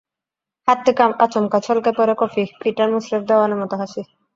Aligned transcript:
হাত 0.67 0.79
থেকে 0.85 1.01
আচমকা 1.25 1.57
ছলকে 1.67 1.91
পড়ে 1.97 2.13
কফি, 2.21 2.43
পিটার 2.61 2.89
মুসরেফ 2.93 3.21
দেওয়ানের 3.29 3.59
মতো 3.61 3.75
হাসে। 3.81 4.01